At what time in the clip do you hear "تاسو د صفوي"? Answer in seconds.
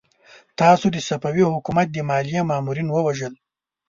0.59-1.43